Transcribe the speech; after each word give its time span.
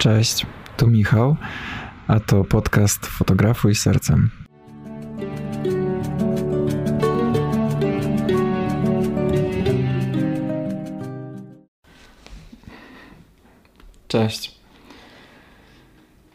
Cześć, 0.00 0.46
tu 0.76 0.86
Michał, 0.86 1.36
a 2.08 2.20
to 2.20 2.44
podcast 2.44 3.06
Fotografuj 3.06 3.74
Sercem. 3.74 4.30
Cześć. 14.08 14.60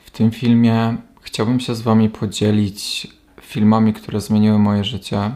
W 0.06 0.12
tym 0.12 0.32
filmie 0.32 0.98
chciałbym 1.22 1.60
się 1.60 1.76
z 1.76 1.82
Wami 1.82 2.10
podzielić 2.10 3.08
filmami, 3.42 3.94
które 3.94 4.22
zmieniły 4.22 4.60
moje 4.60 4.84
życie. 4.84 5.32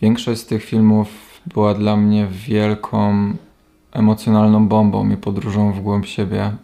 Większość 0.00 0.40
z 0.40 0.46
tych 0.46 0.64
filmów 0.64 1.08
była 1.46 1.74
dla 1.74 1.96
mnie 1.96 2.26
wielką 2.26 3.32
emocjonalną 3.92 4.68
bombą 4.68 5.10
i 5.10 5.16
podróżą 5.16 5.72
w 5.72 5.80
głąb 5.80 6.06
siebie. 6.06 6.56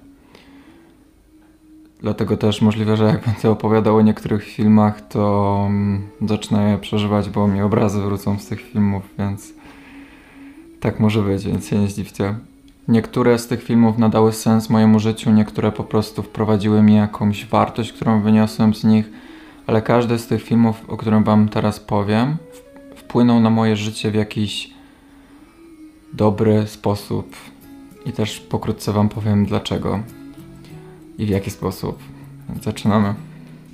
Dlatego 2.05 2.37
też 2.37 2.63
możliwe, 2.63 2.97
że 2.97 3.05
jak 3.05 3.25
będę 3.27 3.51
opowiadał 3.51 3.97
o 3.97 4.03
niektórych 4.03 4.45
filmach, 4.45 5.09
to 5.09 5.65
mm, 5.67 6.03
zacznę 6.23 6.71
je 6.71 6.79
przeżywać, 6.79 7.31
bo 7.31 7.49
mi 7.49 7.63
obrazy 7.63 8.03
wrócą 8.03 8.39
z 8.39 8.47
tych 8.47 8.61
filmów, 8.61 9.03
więc 9.19 9.53
tak 10.81 11.01
może 11.01 11.23
być, 11.23 11.45
więc 11.45 11.69
się 11.69 11.79
nie 11.79 11.89
zdziwcie. 11.89 12.35
Niektóre 12.89 13.39
z 13.39 13.47
tych 13.47 13.63
filmów 13.63 13.99
nadały 13.99 14.33
sens 14.33 14.71
mojemu 14.71 14.99
życiu, 14.99 15.31
niektóre 15.31 15.73
po 15.73 15.85
prostu 15.85 16.23
wprowadziły 16.23 16.83
mi 16.83 16.95
jakąś 16.95 17.47
wartość, 17.47 17.93
którą 17.93 18.21
wyniosłem 18.21 18.75
z 18.75 18.85
nich, 18.85 19.11
ale 19.67 19.83
każdy 19.83 20.19
z 20.19 20.27
tych 20.27 20.43
filmów, 20.43 20.83
o 20.89 20.97
którym 20.97 21.25
Wam 21.25 21.49
teraz 21.49 21.81
powiem, 21.81 22.37
wpłynął 22.97 23.41
na 23.41 23.51
moje 23.51 23.77
życie 23.77 24.11
w 24.11 24.15
jakiś 24.15 24.71
dobry 26.13 26.67
sposób. 26.67 27.37
I 28.07 28.13
też 28.13 28.41
pokrótce 28.41 28.93
Wam 28.93 29.09
powiem 29.09 29.47
dlaczego 29.47 30.01
i 31.19 31.27
w 31.27 31.29
jaki 31.29 31.51
sposób. 31.51 31.99
Zaczynamy. 32.63 33.15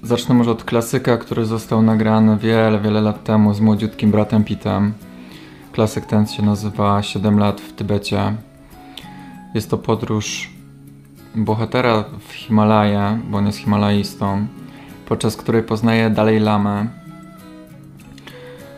Zacznę 0.03 0.35
może 0.35 0.51
od 0.51 0.65
klasyka, 0.65 1.17
który 1.17 1.45
został 1.45 1.83
nagrany 1.83 2.37
wiele, 2.37 2.81
wiele 2.81 3.01
lat 3.01 3.25
temu 3.25 3.55
z 3.55 3.61
młodziutkim 3.61 4.11
bratem 4.11 4.45
Pitem. 4.45 4.93
Klasyk 5.73 6.07
ten 6.07 6.27
się 6.27 6.43
nazywa 6.43 7.03
7 7.03 7.39
lat 7.39 7.61
w 7.61 7.73
Tybecie. 7.73 8.35
Jest 9.55 9.71
to 9.71 9.79
podróż 9.79 10.51
bohatera 11.35 12.05
w 12.29 12.33
Himalaje, 12.33 13.19
bo 13.31 13.39
on 13.39 13.47
jest 13.47 13.59
himalaistą, 13.59 14.47
podczas 15.07 15.37
której 15.37 15.63
poznaje 15.63 16.11
Dalej 16.11 16.41
Lamę. 16.41 16.87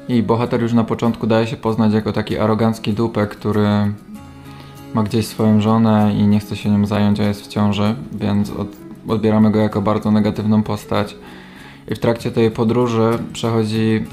I 0.08 0.22
bohater 0.22 0.62
już 0.62 0.72
na 0.72 0.84
początku 0.84 1.26
daje 1.26 1.46
się 1.46 1.56
poznać 1.56 1.92
jako 1.92 2.12
taki 2.12 2.38
arogancki 2.38 2.92
dupek, 2.92 3.30
który 3.30 3.92
ma 4.94 5.02
gdzieś 5.02 5.26
swoją 5.26 5.60
żonę 5.60 6.14
i 6.18 6.26
nie 6.26 6.40
chce 6.40 6.56
się 6.56 6.70
nią 6.70 6.86
zająć, 6.86 7.20
a 7.20 7.24
jest 7.24 7.42
w 7.42 7.48
ciąży, 7.48 7.94
więc 8.12 8.50
od, 8.50 8.68
odbieramy 9.08 9.50
go 9.50 9.58
jako 9.58 9.82
bardzo 9.82 10.10
negatywną 10.10 10.62
postać. 10.62 11.16
I 11.88 11.94
w 11.94 11.98
trakcie 11.98 12.30
tej 12.30 12.50
podróży 12.50 13.18
przechodzi, 13.32 14.04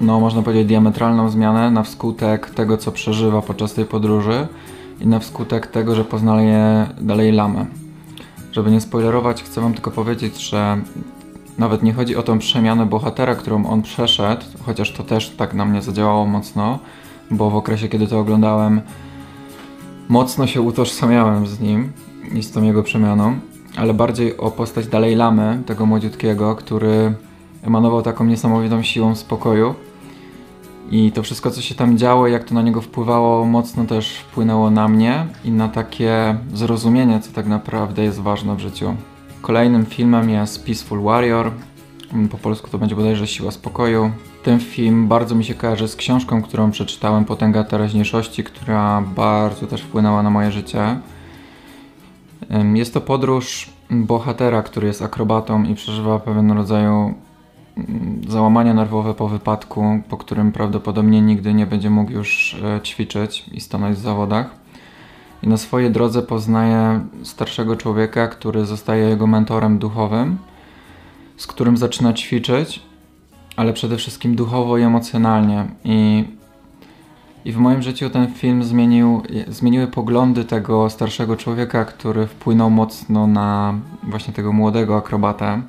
no 0.00 0.20
można 0.20 0.42
powiedzieć, 0.42 0.66
diametralną 0.66 1.28
zmianę 1.28 1.70
na 1.70 1.82
wskutek 1.82 2.50
tego, 2.50 2.76
co 2.76 2.92
przeżywa 2.92 3.42
podczas 3.42 3.74
tej 3.74 3.84
podróży 3.84 4.46
i 5.00 5.06
na 5.06 5.18
wskutek 5.18 5.66
tego, 5.66 5.94
że 5.94 6.04
poznaje 6.04 6.86
dalej 7.00 7.32
lamę. 7.32 7.66
Żeby 8.52 8.70
nie 8.70 8.80
spoilerować, 8.80 9.42
chcę 9.42 9.60
wam 9.60 9.74
tylko 9.74 9.90
powiedzieć, 9.90 10.48
że 10.50 10.78
nawet 11.58 11.82
nie 11.82 11.92
chodzi 11.92 12.16
o 12.16 12.22
tą 12.22 12.38
przemianę 12.38 12.86
bohatera, 12.86 13.34
którą 13.34 13.66
on 13.66 13.82
przeszedł, 13.82 14.44
chociaż 14.66 14.92
to 14.92 15.02
też 15.02 15.30
tak 15.30 15.54
na 15.54 15.64
mnie 15.64 15.82
zadziałało 15.82 16.26
mocno, 16.26 16.78
bo 17.30 17.50
w 17.50 17.56
okresie, 17.56 17.88
kiedy 17.88 18.06
to 18.06 18.18
oglądałem, 18.18 18.80
mocno 20.08 20.46
się 20.46 20.60
utożsamiałem 20.60 21.46
z 21.46 21.60
nim 21.60 21.92
i 22.34 22.42
z 22.42 22.50
tą 22.50 22.62
jego 22.62 22.82
przemianą, 22.82 23.38
ale 23.76 23.94
bardziej 23.94 24.36
o 24.36 24.50
postać 24.50 24.86
Dalej 24.86 25.16
Lamy, 25.16 25.62
tego 25.66 25.86
młodziutkiego, 25.86 26.56
który 26.56 27.14
emanował 27.62 28.02
taką 28.02 28.24
niesamowitą 28.24 28.82
siłą 28.82 29.14
spokoju. 29.14 29.74
I 30.90 31.12
to 31.12 31.22
wszystko, 31.22 31.50
co 31.50 31.60
się 31.60 31.74
tam 31.74 31.98
działo, 31.98 32.26
jak 32.26 32.44
to 32.44 32.54
na 32.54 32.62
niego 32.62 32.80
wpływało, 32.80 33.44
mocno 33.44 33.84
też 33.84 34.16
wpłynęło 34.18 34.70
na 34.70 34.88
mnie 34.88 35.26
i 35.44 35.50
na 35.50 35.68
takie 35.68 36.36
zrozumienie, 36.54 37.20
co 37.20 37.32
tak 37.32 37.46
naprawdę 37.46 38.02
jest 38.02 38.20
ważne 38.20 38.56
w 38.56 38.60
życiu. 38.60 38.96
Kolejnym 39.42 39.86
filmem 39.86 40.30
jest 40.30 40.66
Peaceful 40.66 41.02
Warrior. 41.02 41.50
Po 42.30 42.38
polsku 42.38 42.70
to 42.70 42.78
będzie 42.78 42.96
bodajże 42.96 43.26
Siła 43.26 43.50
Spokoju. 43.50 44.10
Ten 44.46 44.60
film 44.60 45.08
bardzo 45.08 45.34
mi 45.34 45.44
się 45.44 45.54
kojarzy 45.54 45.88
z 45.88 45.96
książką, 45.96 46.42
którą 46.42 46.70
przeczytałem, 46.70 47.24
Potęga 47.24 47.64
Teraźniejszości, 47.64 48.44
która 48.44 49.02
bardzo 49.16 49.66
też 49.66 49.82
wpłynęła 49.82 50.22
na 50.22 50.30
moje 50.30 50.52
życie. 50.52 50.98
Jest 52.74 52.94
to 52.94 53.00
podróż 53.00 53.70
bohatera, 53.90 54.62
który 54.62 54.86
jest 54.86 55.02
akrobatą 55.02 55.64
i 55.64 55.74
przeżywa 55.74 56.18
pewien 56.18 56.50
rodzaj 56.50 56.84
załamania 58.28 58.74
nerwowe 58.74 59.14
po 59.14 59.28
wypadku, 59.28 60.02
po 60.08 60.16
którym 60.16 60.52
prawdopodobnie 60.52 61.22
nigdy 61.22 61.54
nie 61.54 61.66
będzie 61.66 61.90
mógł 61.90 62.12
już 62.12 62.56
e, 62.64 62.80
ćwiczyć 62.80 63.44
i 63.52 63.60
stanąć 63.60 63.96
w 63.96 64.00
zawodach. 64.00 64.50
I 65.42 65.48
na 65.48 65.56
swojej 65.56 65.90
drodze 65.90 66.22
poznaje 66.22 67.00
starszego 67.22 67.76
człowieka, 67.76 68.28
który 68.28 68.66
zostaje 68.66 69.08
jego 69.08 69.26
mentorem 69.26 69.78
duchowym, 69.78 70.38
z 71.36 71.46
którym 71.46 71.76
zaczyna 71.76 72.12
ćwiczyć 72.12 72.86
ale 73.56 73.72
przede 73.72 73.96
wszystkim 73.96 74.36
duchowo 74.36 74.78
i 74.78 74.82
emocjonalnie. 74.82 75.66
I, 75.84 76.24
i 77.44 77.52
w 77.52 77.56
moim 77.56 77.82
życiu 77.82 78.10
ten 78.10 78.34
film 78.34 78.64
zmienił, 78.64 79.22
zmieniły 79.48 79.86
poglądy 79.86 80.44
tego 80.44 80.90
starszego 80.90 81.36
człowieka, 81.36 81.84
który 81.84 82.26
wpłynął 82.26 82.70
mocno 82.70 83.26
na 83.26 83.74
właśnie 84.02 84.34
tego 84.34 84.52
młodego 84.52 84.96
akrobatę. 84.96 85.62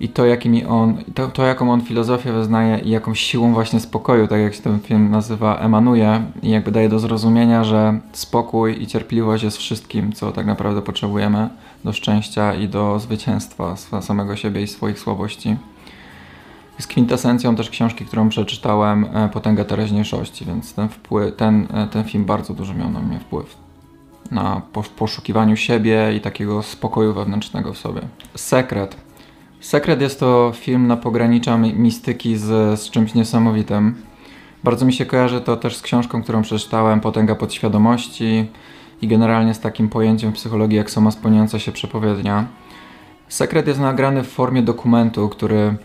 I 0.00 0.08
to, 0.08 0.26
jakimi 0.26 0.64
on, 0.64 0.96
to, 1.14 1.28
to, 1.28 1.44
jaką 1.44 1.72
on 1.72 1.80
filozofię 1.80 2.32
wyznaje 2.32 2.78
i 2.78 2.90
jaką 2.90 3.14
siłą 3.14 3.52
właśnie 3.52 3.80
spokoju, 3.80 4.28
tak 4.28 4.40
jak 4.40 4.54
się 4.54 4.62
ten 4.62 4.80
film 4.80 5.10
nazywa, 5.10 5.56
emanuje 5.56 6.22
i 6.42 6.50
jakby 6.50 6.70
daje 6.70 6.88
do 6.88 6.98
zrozumienia, 6.98 7.64
że 7.64 8.00
spokój 8.12 8.82
i 8.82 8.86
cierpliwość 8.86 9.44
jest 9.44 9.56
wszystkim, 9.56 10.12
co 10.12 10.32
tak 10.32 10.46
naprawdę 10.46 10.82
potrzebujemy 10.82 11.48
do 11.84 11.92
szczęścia 11.92 12.54
i 12.54 12.68
do 12.68 12.98
zwycięstwa 12.98 13.76
samego 14.00 14.36
siebie 14.36 14.62
i 14.62 14.66
swoich 14.66 14.98
słabości 14.98 15.56
jest 16.78 16.88
kwintesencją 16.88 17.56
też 17.56 17.70
książki, 17.70 18.04
którą 18.04 18.28
przeczytałem, 18.28 19.06
e, 19.14 19.28
Potęga 19.28 19.64
teraźniejszości, 19.64 20.44
więc 20.44 20.74
ten, 20.74 20.88
wpływ, 20.88 21.36
ten, 21.36 21.68
e, 21.74 21.86
ten 21.86 22.04
film 22.04 22.24
bardzo 22.24 22.54
dużo 22.54 22.74
miał 22.74 22.90
na 22.90 23.00
mnie 23.00 23.20
wpływ. 23.20 23.56
Na 24.30 24.62
poszukiwaniu 24.96 25.56
siebie 25.56 26.16
i 26.16 26.20
takiego 26.20 26.62
spokoju 26.62 27.14
wewnętrznego 27.14 27.72
w 27.72 27.78
sobie. 27.78 28.00
Sekret. 28.34 28.96
Sekret 29.60 30.00
jest 30.00 30.20
to 30.20 30.52
film 30.54 30.86
na 30.86 30.96
pogranicza 30.96 31.58
mistyki 31.58 32.36
z, 32.36 32.80
z 32.80 32.90
czymś 32.90 33.14
niesamowitym. 33.14 33.94
Bardzo 34.64 34.86
mi 34.86 34.92
się 34.92 35.06
kojarzy 35.06 35.40
to 35.40 35.56
też 35.56 35.76
z 35.76 35.82
książką, 35.82 36.22
którą 36.22 36.42
przeczytałem, 36.42 37.00
Potęga 37.00 37.34
podświadomości 37.34 38.46
i 39.02 39.08
generalnie 39.08 39.54
z 39.54 39.60
takim 39.60 39.88
pojęciem 39.88 40.32
w 40.32 40.34
psychologii 40.34 40.76
jak 40.76 40.90
sama 40.90 41.10
spełniająca 41.10 41.58
się 41.58 41.72
przepowiednia. 41.72 42.44
Sekret 43.28 43.66
jest 43.66 43.80
nagrany 43.80 44.22
w 44.22 44.28
formie 44.28 44.62
dokumentu, 44.62 45.28
który 45.28 45.76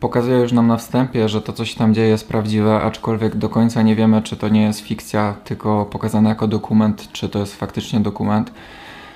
pokazuje 0.00 0.38
już 0.38 0.52
nam 0.52 0.66
na 0.66 0.76
wstępie, 0.76 1.28
że 1.28 1.42
to, 1.42 1.52
co 1.52 1.64
się 1.64 1.76
tam 1.76 1.94
dzieje, 1.94 2.08
jest 2.08 2.28
prawdziwe, 2.28 2.80
aczkolwiek 2.80 3.36
do 3.36 3.48
końca 3.48 3.82
nie 3.82 3.96
wiemy, 3.96 4.22
czy 4.22 4.36
to 4.36 4.48
nie 4.48 4.62
jest 4.62 4.80
fikcja, 4.80 5.34
tylko 5.44 5.84
pokazane 5.84 6.28
jako 6.28 6.48
dokument, 6.48 7.08
czy 7.12 7.28
to 7.28 7.38
jest 7.38 7.56
faktycznie 7.56 8.00
dokument. 8.00 8.52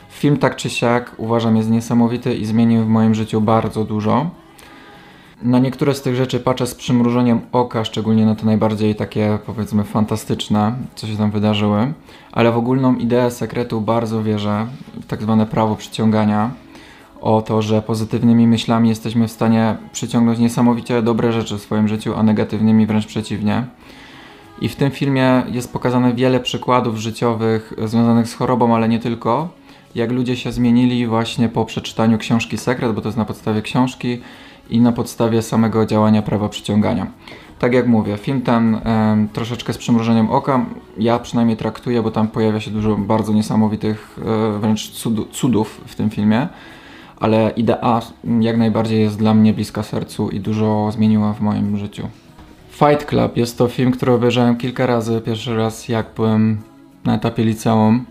Film 0.09 0.37
tak 0.37 0.57
czy 0.57 0.71
siak 0.71 1.15
uważam 1.17 1.57
jest 1.57 1.71
niesamowity 1.71 2.35
i 2.35 2.45
zmienił 2.45 2.85
w 2.85 2.89
moim 2.89 3.15
życiu 3.15 3.41
bardzo 3.41 3.85
dużo. 3.85 4.31
Na 5.43 5.59
niektóre 5.59 5.95
z 5.95 6.03
tych 6.03 6.17
rzeczy 6.17 6.41
patrzę 6.41 6.67
z 6.67 6.75
przymrużeniem 6.75 7.41
oka, 7.53 7.85
szczególnie 7.85 8.27
na 8.27 8.35
te 8.35 8.47
najbardziej 8.47 8.95
takie 8.95 9.39
powiedzmy 9.47 9.85
fantastyczne, 9.85 10.75
co 10.95 11.07
się 11.07 11.17
tam 11.17 11.31
wydarzyły, 11.31 11.93
ale 12.33 12.53
w 12.53 12.57
ogólną 12.57 12.95
ideę 12.95 13.31
sekretu 13.31 13.81
bardzo 13.81 14.23
wierzę, 14.23 14.67
w 15.03 15.07
tak 15.07 15.23
zwane 15.23 15.47
prawo 15.47 15.77
przyciągania 15.77 16.51
o 17.23 17.43
to, 17.43 17.63
że 17.63 17.83
pozytywnymi 17.83 18.47
myślami 18.47 18.89
jesteśmy 18.89 19.29
w 19.29 19.33
stanie 19.33 19.77
przyciągnąć 19.93 20.39
niesamowicie 20.39 21.03
dobre 21.03 21.33
rzeczy 21.33 21.59
w 21.59 21.63
swoim 21.63 21.89
życiu, 21.89 22.15
a 22.17 22.23
negatywnymi 22.23 22.87
wręcz 22.87 23.07
przeciwnie. 23.07 23.65
I 24.61 24.69
w 24.69 24.77
tym 24.77 24.91
filmie 24.91 25.43
jest 25.53 25.73
pokazane 25.73 26.15
wiele 26.15 26.41
przykładów 26.41 26.97
życiowych 26.97 27.73
związanych 27.85 28.29
z 28.29 28.35
chorobą, 28.35 28.75
ale 28.75 28.89
nie 28.89 28.99
tylko. 28.99 29.49
Jak 29.95 30.13
ludzie 30.13 30.37
się 30.37 30.53
zmienili 30.53 31.07
właśnie 31.07 31.49
po 31.49 31.65
przeczytaniu 31.65 32.19
książki 32.19 32.59
Sekret, 32.59 32.93
bo 32.93 33.01
to 33.01 33.09
jest 33.09 33.19
na 33.19 33.25
podstawie 33.25 33.63
książki 33.63 34.21
i 34.71 34.81
na 34.81 34.93
podstawie 34.93 35.43
samego 35.43 35.87
działania 35.87 36.23
prawa 36.23 36.49
przyciągania. 36.49 37.07
Tak 37.59 37.75
jak 37.75 37.87
mówię, 37.87 38.17
film 38.17 38.43
ten 38.43 38.81
troszeczkę 39.33 39.73
z 39.73 39.79
przymrużeniem 39.79 40.31
oka, 40.31 40.67
ja 40.99 41.19
przynajmniej 41.19 41.57
traktuję, 41.57 42.03
bo 42.03 42.11
tam 42.11 42.29
pojawia 42.29 42.61
się 42.61 42.71
dużo 42.71 42.97
bardzo 42.97 43.33
niesamowitych 43.33 44.19
e, 44.19 44.59
wręcz 44.59 44.91
cudów 45.33 45.81
w 45.87 45.95
tym 45.95 46.11
filmie 46.11 46.49
ale 47.23 47.51
idea 47.57 48.01
jak 48.41 48.57
najbardziej 48.57 49.01
jest 49.01 49.19
dla 49.19 49.35
mnie 49.35 49.53
bliska 49.55 49.83
sercu 49.83 50.31
i 50.31 50.41
dużo 50.41 50.91
zmieniła 50.93 51.33
w 51.33 51.41
moim 51.41 51.77
życiu. 51.77 52.09
Fight 52.71 53.05
Club 53.05 53.37
jest 53.37 53.59
to 53.59 53.69
film, 53.69 53.93
który 53.93 54.13
obejrzałem 54.13 54.57
kilka 54.57 54.87
razy. 54.87 55.21
Pierwszy 55.21 55.57
raz 55.57 55.89
jak 55.89 56.07
byłem 56.17 56.59
na 57.05 57.15
etapie 57.15 57.45
liceum. 57.45 58.05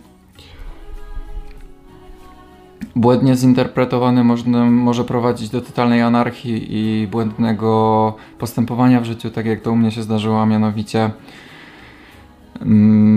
błędnie 2.96 3.36
zinterpretowany 3.36 4.24
może 4.70 5.04
prowadzić 5.04 5.50
do 5.50 5.62
totalnej 5.62 6.02
anarchii 6.02 6.68
i 6.70 7.08
błędnego 7.08 8.16
postępowania 8.40 9.02
w 9.02 9.06
życiu, 9.06 9.30
tak 9.30 9.46
jak 9.46 9.62
to 9.62 9.72
u 9.72 9.76
mnie 9.76 9.92
się 9.92 10.04
zdarzyło, 10.04 10.42
a 10.42 10.46
mianowicie 10.46 11.12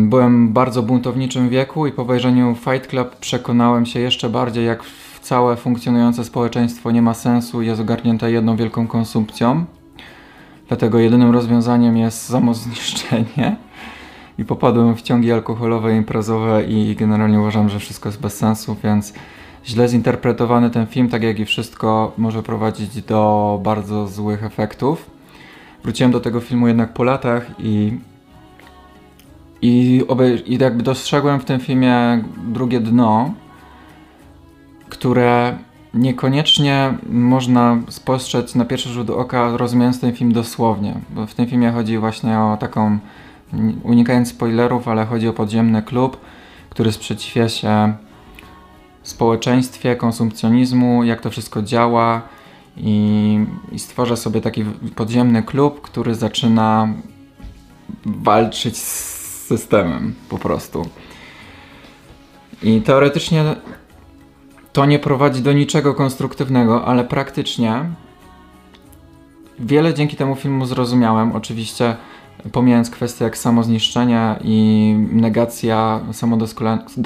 byłem 0.06 0.49
w 0.49 0.52
bardzo 0.52 0.82
buntowniczym 0.82 1.49
wieku 1.49 1.87
i 1.87 1.93
po 1.93 2.02
obejrzeniu 2.02 2.55
Fight 2.55 2.87
Club 2.87 3.17
przekonałem 3.17 3.87
się 3.87 4.00
jeszcze 4.00 4.31
bardziej, 4.31 4.67
jak 4.67 4.82
całe 5.20 5.56
funkcjonujące 5.56 6.25
społeczeństwo 6.25 6.91
nie 6.91 7.02
ma 7.02 7.14
sensu 7.14 7.62
i 7.62 7.67
jest 7.67 7.81
ogarnięte 7.81 8.32
jedną 8.32 8.56
wielką 8.56 8.87
konsumpcją. 8.87 9.64
Dlatego 10.69 10.99
jedynym 10.99 11.31
rozwiązaniem 11.31 11.96
jest 11.96 12.26
samozniszczenie. 12.26 13.56
I 14.38 14.44
popadłem 14.44 14.96
w 14.96 15.02
ciągi 15.02 15.32
alkoholowe, 15.32 15.97
imprezowe 15.97 16.64
i 16.64 16.97
generalnie 16.97 17.40
uważam, 17.40 17.69
że 17.69 17.79
wszystko 17.79 18.08
jest 18.08 18.20
bez 18.20 18.37
sensu, 18.37 18.76
więc 18.85 19.14
źle 19.67 19.88
zinterpretowany 19.88 20.70
ten 20.70 20.87
film, 20.87 21.08
tak 21.08 21.23
jak 21.23 21.38
i 21.38 21.44
wszystko, 21.44 22.12
może 22.19 22.43
prowadzić 22.43 23.02
do 23.02 23.61
bardzo 23.62 24.06
złych 24.06 24.44
efektów. 24.44 25.11
Wróciłem 25.82 26.12
do 26.12 26.20
tego 26.20 26.40
filmu 26.40 26.69
jednak 26.69 26.94
po 26.94 27.05
latach 27.05 27.47
i 27.58 27.99
i, 29.64 30.05
i 30.46 30.58
jakby 30.58 30.82
dostrzegłem 30.82 31.40
w 31.40 31.44
tym 31.44 31.61
filmie 31.61 32.25
drugie 32.46 32.81
dno, 32.81 33.34
które 34.88 35.58
niekoniecznie 35.94 36.94
można 37.08 37.82
spostrzec 37.88 38.55
na 38.55 38.64
pierwszy 38.64 38.88
rzut 38.88 39.11
oka, 39.11 39.56
rozumiejąc 39.56 40.00
ten 40.00 40.12
film 40.12 40.32
dosłownie. 40.32 40.94
Bo 41.11 41.26
w 41.26 41.34
tym 41.34 41.46
filmie 41.46 41.70
chodzi 41.70 41.99
właśnie 41.99 42.38
o 42.38 42.56
taką, 42.61 42.99
unikając 43.82 44.28
spoilerów, 44.28 44.88
ale 44.88 45.06
chodzi 45.06 45.28
o 45.28 45.32
podziemny 45.32 45.82
klub, 45.82 46.20
który 46.70 46.93
sprzeciwia 46.93 47.49
się 47.49 47.94
społeczeństwie, 49.02 49.96
konsumpcjonizmu, 49.96 51.05
jak 51.05 51.20
to 51.20 51.31
wszystko 51.31 51.62
działa 51.62 52.22
i, 52.76 53.38
i 53.72 53.78
stwarza 53.78 54.16
sobie 54.16 54.40
taki 54.40 54.64
podziemny 54.96 55.43
klub, 55.43 55.81
który 55.81 56.14
zaczyna 56.14 56.88
walczyć 58.06 58.78
z 58.78 59.13
systemem 59.46 60.14
po 60.29 60.38
prostu. 60.38 60.88
I 62.62 62.81
teoretycznie 62.81 63.44
to 64.73 64.87
nie 64.87 64.99
prowadzi 64.99 65.43
do 65.43 65.52
niczego 65.52 65.94
konstruktywnego, 65.94 66.85
ale 66.85 67.05
praktycznie 67.05 67.85
wiele 69.58 69.94
dzięki 69.94 70.17
temu 70.17 70.35
filmu 70.37 70.67
zrozumiałem. 70.67 71.32
Oczywiście 71.32 71.96
pomijając 72.52 72.91
kwestie 72.91 73.25
jak 73.25 73.38
samozniszczenie 73.38 74.37
i 74.44 74.94
negacja 75.12 76.00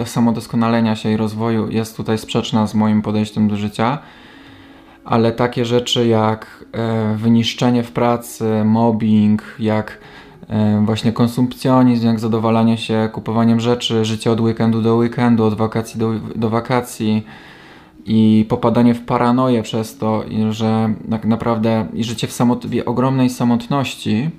samodoskonalenia 0.06 0.96
się 0.96 1.10
i 1.10 1.16
rozwoju 1.16 1.70
jest 1.70 1.96
tutaj 1.96 2.18
sprzeczna 2.18 2.66
z 2.66 2.74
moim 2.74 3.02
podejściem 3.02 3.48
do 3.48 3.56
życia, 3.56 3.98
ale 5.04 5.32
takie 5.32 5.64
rzeczy 5.64 6.06
jak 6.06 6.64
e, 6.72 7.16
wyniszczenie 7.16 7.82
w 7.82 7.92
pracy, 7.92 8.64
mobbing, 8.64 9.42
jak 9.58 9.98
właśnie 10.84 11.12
konsumpcjonizm, 11.12 12.06
jak 12.06 12.20
zadowalanie 12.20 12.78
się 12.78 13.08
kupowaniem 13.12 13.60
rzeczy, 13.60 14.04
życie 14.04 14.32
od 14.32 14.40
weekendu 14.40 14.82
do 14.82 14.96
weekendu, 14.96 15.44
od 15.44 15.54
wakacji 15.54 16.00
do, 16.00 16.12
do 16.36 16.50
wakacji, 16.50 17.24
i 18.08 18.46
popadanie 18.48 18.94
w 18.94 19.04
paranoję 19.04 19.62
przez 19.62 19.98
to, 19.98 20.24
że 20.50 20.94
tak 21.10 21.24
naprawdę 21.24 21.86
i 21.94 22.04
życie 22.04 22.26
w, 22.26 22.32
samot 22.32 22.66
w 22.66 22.82
ogromnej 22.86 23.30
samotności 23.30 24.30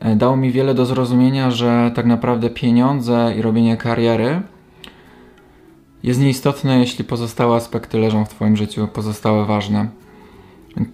e, 0.00 0.16
dało 0.16 0.36
mi 0.36 0.52
wiele 0.52 0.74
do 0.74 0.86
zrozumienia, 0.86 1.50
że 1.50 1.92
tak 1.94 2.06
naprawdę 2.06 2.50
pieniądze 2.50 3.34
i 3.38 3.42
robienie 3.42 3.76
kariery 3.76 4.42
jest 6.02 6.20
nieistotne, 6.20 6.78
jeśli 6.78 7.04
pozostałe 7.04 7.56
aspekty 7.56 7.98
leżą 7.98 8.24
w 8.24 8.28
Twoim 8.28 8.56
życiu, 8.56 8.88
pozostałe 8.88 9.46
ważne. 9.46 9.88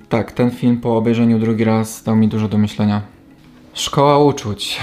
Tak, 0.09 0.33
ten 0.33 0.51
film 0.51 0.81
po 0.81 0.97
obejrzeniu 0.97 1.39
drugi 1.39 1.65
raz 1.65 2.03
dał 2.03 2.17
mi 2.17 2.29
dużo 2.29 2.49
do 2.49 2.59
myślenia. 2.59 3.16
Szkoła 3.77 4.19
uczuć. 4.19 4.81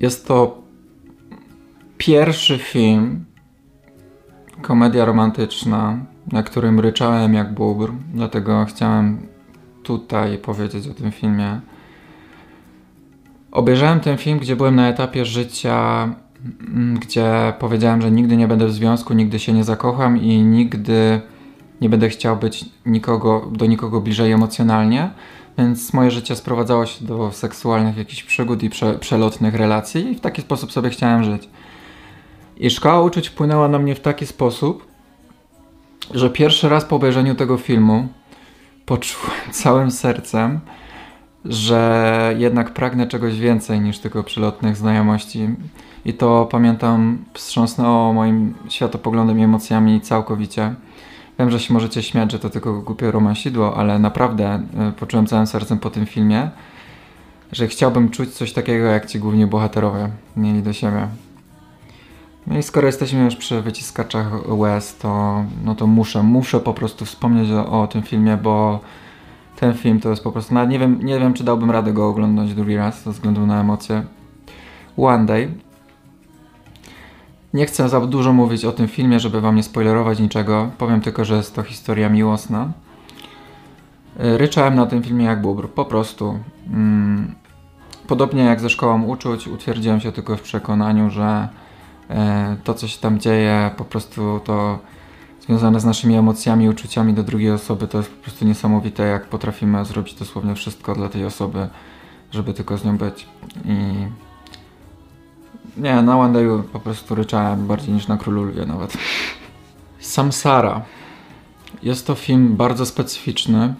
Jest 0.00 0.28
to 0.28 0.62
pierwszy 1.98 2.58
film, 2.58 3.24
komedia 4.62 5.04
romantyczna, 5.04 5.98
na 6.32 6.42
którym 6.42 6.80
ryczałem 6.80 7.34
jak 7.34 7.54
bóbr, 7.54 7.92
dlatego 8.14 8.64
chciałem 8.64 9.26
tutaj 9.82 10.38
powiedzieć 10.38 10.88
o 10.88 10.94
tym 10.94 11.12
filmie. 11.12 11.60
Obejrzałem 13.52 14.00
ten 14.00 14.18
film, 14.18 14.38
gdzie 14.38 14.56
byłem 14.56 14.76
na 14.76 14.88
etapie 14.88 15.24
życia, 15.24 16.08
mm, 16.68 16.98
gdzie 16.98 17.52
powiedziałem, 17.58 18.02
że 18.02 18.10
nigdy 18.10 18.36
nie 18.36 18.48
będę 18.48 18.66
w 18.66 18.72
związku, 18.72 19.14
nigdy 19.14 19.38
się 19.38 19.52
nie 19.52 19.64
zakocham 19.64 20.18
i 20.18 20.42
nigdy 20.42 21.20
nie 21.80 21.88
będę 21.88 22.08
chciał 22.08 22.36
być 22.36 22.64
nikogo, 22.86 23.48
do 23.52 23.66
nikogo 23.66 24.00
bliżej 24.00 24.32
emocjonalnie, 24.32 25.10
więc 25.58 25.92
moje 25.92 26.10
życie 26.10 26.36
sprowadzało 26.36 26.86
się 26.86 27.04
do 27.04 27.32
seksualnych 27.32 27.96
jakichś 27.96 28.22
przygód 28.22 28.62
i 28.62 28.70
prze, 28.70 28.94
przelotnych 28.98 29.54
relacji 29.54 30.12
i 30.12 30.14
w 30.14 30.20
taki 30.20 30.42
sposób 30.42 30.72
sobie 30.72 30.90
chciałem 30.90 31.24
żyć. 31.24 31.48
I 32.56 32.70
szkoła 32.70 33.00
uczuć 33.00 33.28
wpłynęła 33.28 33.68
na 33.68 33.78
mnie 33.78 33.94
w 33.94 34.00
taki 34.00 34.26
sposób, 34.26 34.86
że 36.14 36.30
pierwszy 36.30 36.68
raz 36.68 36.84
po 36.84 36.96
obejrzeniu 36.96 37.34
tego 37.34 37.56
filmu 37.56 38.08
poczułem 38.86 39.36
całym 39.62 39.90
sercem, 39.90 40.60
że 41.44 42.34
jednak 42.38 42.74
pragnę 42.74 43.06
czegoś 43.06 43.38
więcej 43.38 43.80
niż 43.80 43.98
tylko 43.98 44.22
przylotnych 44.22 44.76
znajomości. 44.76 45.48
I 46.04 46.14
to 46.14 46.48
pamiętam, 46.50 47.24
wstrząsnęło 47.34 48.12
moim 48.12 48.54
światopoglądem 48.68 49.38
i 49.38 49.42
emocjami 49.42 50.00
całkowicie. 50.00 50.74
Wiem, 51.38 51.50
że 51.50 51.60
się 51.60 51.74
możecie 51.74 52.02
śmiać, 52.02 52.32
że 52.32 52.38
to 52.38 52.50
tylko 52.50 52.80
głupie 52.80 53.10
romansidło, 53.10 53.76
ale 53.76 53.98
naprawdę 53.98 54.62
e, 54.78 54.92
poczułem 54.92 55.26
całym 55.26 55.46
sercem 55.46 55.78
po 55.78 55.90
tym 55.90 56.06
filmie, 56.06 56.50
że 57.52 57.68
chciałbym 57.68 58.10
czuć 58.10 58.30
coś 58.30 58.52
takiego, 58.52 58.84
jak 58.84 59.06
ci 59.06 59.18
główni 59.18 59.46
bohaterowie 59.46 60.08
mieli 60.36 60.62
do 60.62 60.72
siebie. 60.72 61.08
No 62.46 62.58
i 62.58 62.62
skoro 62.62 62.86
jesteśmy 62.86 63.24
już 63.24 63.36
przy 63.36 63.62
wyciskaczach 63.62 64.26
łez, 64.48 64.96
to, 64.96 65.44
no 65.64 65.74
to 65.74 65.86
muszę, 65.86 66.22
muszę 66.22 66.60
po 66.60 66.74
prostu 66.74 67.04
wspomnieć 67.04 67.50
o, 67.50 67.82
o 67.82 67.86
tym 67.86 68.02
filmie, 68.02 68.36
bo 68.36 68.80
ten 69.56 69.74
film 69.74 70.00
to 70.00 70.10
jest 70.10 70.24
po 70.24 70.32
prostu, 70.32 70.66
nie 70.66 70.78
wiem, 70.78 70.98
nie 71.02 71.20
wiem 71.20 71.34
czy 71.34 71.44
dałbym 71.44 71.70
radę 71.70 71.92
go 71.92 72.08
oglądać 72.08 72.54
drugi 72.54 72.76
raz 72.76 73.02
ze 73.02 73.10
względu 73.10 73.46
na 73.46 73.60
emocje. 73.60 74.02
One 74.96 75.26
Day. 75.26 75.63
Nie 77.54 77.66
chcę 77.66 77.88
za 77.88 78.00
dużo 78.00 78.32
mówić 78.32 78.64
o 78.64 78.72
tym 78.72 78.88
filmie, 78.88 79.20
żeby 79.20 79.40
wam 79.40 79.56
nie 79.56 79.62
spoilerować 79.62 80.20
niczego. 80.20 80.70
Powiem 80.78 81.00
tylko, 81.00 81.24
że 81.24 81.36
jest 81.36 81.54
to 81.54 81.62
historia 81.62 82.08
miłosna. 82.08 82.72
Ryczałem 84.16 84.74
na 84.74 84.86
tym 84.86 85.02
filmie 85.02 85.24
jak 85.24 85.42
bubr, 85.42 85.68
po 85.68 85.84
prostu. 85.84 86.38
Mm, 86.66 87.34
podobnie 88.06 88.44
jak 88.44 88.60
ze 88.60 88.70
szkołą 88.70 89.02
uczuć, 89.02 89.48
utwierdziłem 89.48 90.00
się 90.00 90.12
tylko 90.12 90.36
w 90.36 90.42
przekonaniu, 90.42 91.10
że 91.10 91.48
E, 92.10 92.56
to, 92.64 92.74
co 92.74 92.88
się 92.88 93.00
tam 93.00 93.20
dzieje, 93.20 93.70
po 93.76 93.84
prostu 93.84 94.40
to 94.44 94.78
związane 95.40 95.80
z 95.80 95.84
naszymi 95.84 96.16
emocjami, 96.16 96.68
uczuciami 96.68 97.14
do 97.14 97.22
drugiej 97.22 97.50
osoby, 97.50 97.88
to 97.88 97.98
jest 97.98 98.10
po 98.10 98.22
prostu 98.22 98.44
niesamowite, 98.44 99.02
jak 99.02 99.26
potrafimy 99.26 99.84
zrobić 99.84 100.14
dosłownie 100.14 100.54
wszystko 100.54 100.94
dla 100.94 101.08
tej 101.08 101.24
osoby, 101.24 101.68
żeby 102.30 102.54
tylko 102.54 102.78
z 102.78 102.84
nią 102.84 102.96
być. 102.96 103.26
I 103.64 104.06
nie, 105.76 106.02
na 106.02 106.18
One 106.18 106.32
Dayu 106.32 106.62
po 106.72 106.80
prostu 106.80 107.14
ryczałem 107.14 107.66
bardziej 107.66 107.94
niż 107.94 108.08
na 108.08 108.16
Królu 108.16 108.44
Lwie 108.44 108.66
nawet. 108.66 108.96
Samsara. 110.00 110.82
Jest 111.82 112.06
to 112.06 112.14
film 112.14 112.56
bardzo 112.56 112.86
specyficzny, 112.86 113.74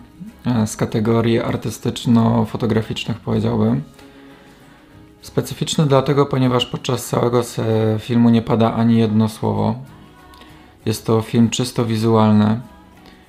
e, 0.47 0.67
z 0.67 0.77
kategorii 0.77 1.41
artystyczno-fotograficznych 1.41 3.21
powiedziałbym. 3.21 3.83
Specyficzny 5.21 5.87
dlatego, 5.87 6.27
ponieważ 6.27 6.67
podczas 6.67 7.07
całego 7.07 7.43
filmu 7.99 8.31
nie 8.31 8.43
pada 8.43 8.75
ani 8.75 8.99
jedno 8.99 9.29
słowo. 9.29 9.75
Jest 10.87 11.07
to 11.07 11.23
film 11.23 11.51
czysto 11.51 11.85
wizualny. 11.85 12.61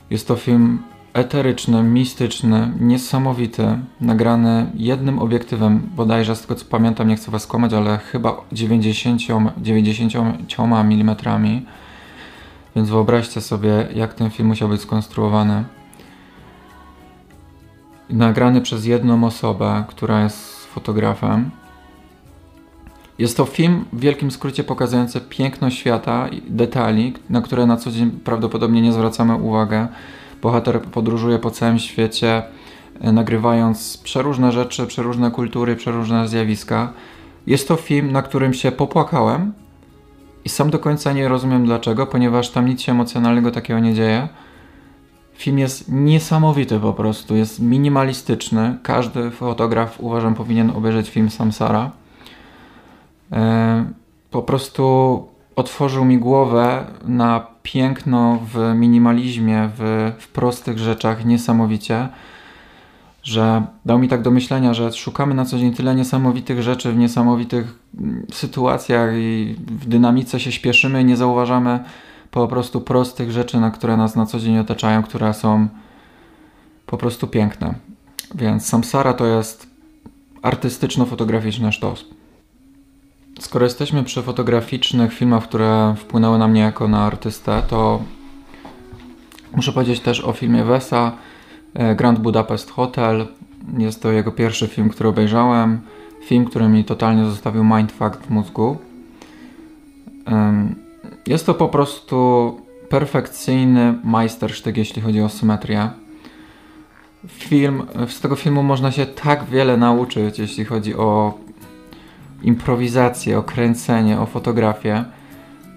Jest 0.09 0.27
to 0.27 0.35
film 0.35 0.83
eteryczny, 1.15 1.83
mistyczny, 1.83 2.71
niesamowity, 2.79 3.79
nagrany 4.01 4.71
jednym 4.73 5.19
obiektywem, 5.19 5.89
bodajże 5.95 6.35
z 6.35 6.41
tego 6.41 6.55
co 6.55 6.65
pamiętam, 6.65 7.07
nie 7.07 7.15
chcę 7.15 7.31
was 7.31 7.47
kłamać, 7.47 7.73
ale 7.73 7.97
chyba 7.97 8.41
90, 8.51 9.21
90 9.57 10.13
mm. 10.59 11.15
Więc 12.75 12.89
wyobraźcie 12.89 13.41
sobie, 13.41 13.87
jak 13.93 14.13
ten 14.13 14.29
film 14.29 14.47
musiał 14.47 14.69
być 14.69 14.81
skonstruowany. 14.81 15.63
Nagrany 18.09 18.61
przez 18.61 18.85
jedną 18.85 19.23
osobę, 19.23 19.83
która 19.87 20.23
jest 20.23 20.65
fotografem 20.65 21.51
jest 23.19 23.37
to 23.37 23.45
film 23.45 23.85
w 23.93 23.99
wielkim 23.99 24.31
skrócie 24.31 24.63
pokazujący 24.63 25.21
piękno 25.21 25.69
świata, 25.69 26.29
detali, 26.47 27.13
na 27.29 27.41
które 27.41 27.65
na 27.65 27.77
co 27.77 27.91
dzień 27.91 28.11
prawdopodobnie 28.11 28.81
nie 28.81 28.93
zwracamy 28.93 29.35
uwagi. 29.35 29.75
Bohater 30.45 30.81
podróżuje 30.81 31.39
po 31.39 31.51
całym 31.51 31.79
świecie, 31.79 32.43
e, 33.01 33.11
nagrywając 33.11 33.97
przeróżne 33.97 34.51
rzeczy, 34.51 34.87
przeróżne 34.87 35.31
kultury, 35.31 35.75
przeróżne 35.75 36.27
zjawiska. 36.27 36.93
Jest 37.47 37.67
to 37.67 37.75
film, 37.75 38.11
na 38.11 38.21
którym 38.21 38.53
się 38.53 38.71
popłakałem, 38.71 39.53
I 40.45 40.49
sam 40.49 40.69
do 40.69 40.79
końca 40.79 41.13
nie 41.13 41.27
rozumiem 41.27 41.65
dlaczego, 41.65 42.07
ponieważ 42.07 42.49
tam 42.49 42.65
nic 42.65 42.81
się 42.81 42.91
emocjonalnego 42.91 43.51
takiego 43.51 43.79
nie 43.79 43.93
dzieje. 43.93 44.27
Film 45.33 45.59
jest 45.59 45.91
niesamowity 45.91 46.79
po 46.79 46.93
prostu, 46.93 47.35
jest 47.35 47.59
minimalistyczny. 47.59 48.77
Każdy 48.83 49.31
fotograf 49.31 49.99
uważam 49.99 50.35
powinien 50.35 50.69
obejrzeć 50.69 51.09
film 51.09 51.29
Samsara. 51.29 51.91
E, 53.31 53.85
po 54.31 54.41
prostu 54.41 54.83
otworzył 55.55 56.05
mi 56.05 56.17
głowę 56.17 56.85
na 57.07 57.54
piękno 57.65 58.39
w 58.53 58.73
minimalizmie, 58.75 59.69
w, 59.77 60.11
w 60.19 60.27
prostych 60.27 60.77
rzeczach 60.77 61.25
niesamowicie, 61.25 62.07
że 63.23 63.65
dał 63.85 63.99
mi 63.99 64.07
tak 64.07 64.21
do 64.21 64.31
myślenia, 64.31 64.73
że 64.73 64.93
szukamy 64.93 65.33
na 65.33 65.45
co 65.45 65.57
dzień 65.57 65.73
tyle 65.73 65.95
niesamowitych 65.95 66.61
rzeczy 66.61 66.91
w 66.91 66.97
niesamowitych 66.97 67.79
mm, 67.99 68.25
sytuacjach 68.33 69.09
i 69.15 69.55
w 69.57 69.85
dynamice 69.85 70.39
się 70.39 70.51
śpieszymy 70.51 71.01
i 71.01 71.05
nie 71.05 71.17
zauważamy 71.17 71.79
po 72.31 72.47
prostu 72.47 72.81
prostych 72.81 73.31
rzeczy, 73.31 73.59
na 73.59 73.71
które 73.71 73.97
nas 73.97 74.15
na 74.15 74.25
co 74.25 74.39
dzień 74.39 74.57
otaczają, 74.57 75.03
które 75.03 75.33
są 75.33 75.67
po 76.85 76.97
prostu 76.97 77.27
piękne. 77.27 77.75
Więc 78.35 78.65
Samsara 78.65 79.13
to 79.13 79.25
jest 79.25 79.67
artystyczno-fotograficzny 80.41 81.71
sztos. 81.71 82.05
Skoro 83.39 83.65
jesteśmy 83.65 84.03
przy 84.03 84.21
fotograficznych 84.21 85.13
filmach, 85.13 85.43
które 85.43 85.95
wpłynęły 85.97 86.37
na 86.37 86.47
mnie 86.47 86.61
jako 86.61 86.87
na 86.87 87.05
artystę, 87.05 87.63
to 87.69 88.03
muszę 89.55 89.71
powiedzieć 89.71 89.99
też 89.99 90.23
o 90.23 90.33
filmie 90.33 90.63
Wesa 90.63 91.11
e, 91.73 91.95
Grand 91.95 92.19
Budapest 92.19 92.71
Hotel. 92.71 93.27
Jest 93.77 94.01
to 94.01 94.11
jego 94.11 94.31
pierwszy 94.31 94.67
film, 94.67 94.89
który 94.89 95.09
obejrzałem. 95.09 95.81
Film, 96.25 96.45
który 96.45 96.67
mi 96.67 96.85
totalnie 96.85 97.25
zostawił 97.25 97.63
mindfuck 97.63 98.17
w 98.17 98.29
mózgu. 98.29 98.77
Jest 101.27 101.45
to 101.45 101.53
po 101.53 101.67
prostu 101.69 102.61
perfekcyjny 102.89 103.99
majstersztyk, 104.03 104.77
jeśli 104.77 105.01
chodzi 105.01 105.21
o 105.21 105.29
symetrię. 105.29 105.89
Film, 107.27 107.83
z 108.07 108.19
tego 108.19 108.35
filmu 108.35 108.63
można 108.63 108.91
się 108.91 109.05
tak 109.05 109.45
wiele 109.45 109.77
nauczyć, 109.77 110.39
jeśli 110.39 110.65
chodzi 110.65 110.95
o 110.95 111.37
improwizację, 112.45 113.37
o 113.37 113.43
kręcenie, 113.43 114.19
o 114.19 114.25
fotografię. 114.25 115.05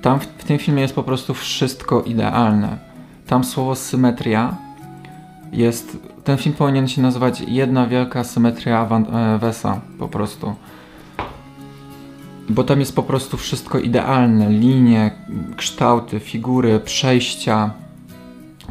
Tam 0.02 0.20
w, 0.20 0.26
w 0.26 0.44
tym 0.44 0.58
filmie 0.58 0.82
jest 0.82 0.94
po 0.94 1.02
prostu 1.02 1.34
wszystko 1.34 2.02
idealne. 2.02 2.78
Tam 3.26 3.44
słowo 3.44 3.74
symetria 3.74 4.56
jest. 5.52 5.98
Ten 6.24 6.38
film 6.38 6.54
powinien 6.54 6.88
się 6.88 7.02
nazywać 7.02 7.40
Jedna 7.40 7.86
wielka 7.86 8.24
symetria 8.24 8.84
Van, 8.84 9.06
e, 9.14 9.38
Wesa, 9.38 9.80
po 9.98 10.08
prostu. 10.08 10.54
Bo 12.48 12.64
tam 12.64 12.80
jest 12.80 12.94
po 12.96 13.02
prostu 13.02 13.36
wszystko 13.36 13.78
idealne: 13.78 14.50
linie, 14.50 15.10
kształty, 15.56 16.20
figury, 16.20 16.80
przejścia. 16.80 17.70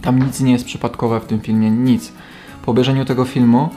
Tam 0.01 0.23
nic 0.23 0.41
nie 0.41 0.51
jest 0.51 0.65
przypadkowe 0.65 1.19
w 1.19 1.25
tym 1.25 1.39
filmie, 1.39 1.71
nic. 1.71 2.13
Po 2.65 2.71
obejrzeniu 2.71 3.05
tego 3.05 3.25
filmu 3.25 3.69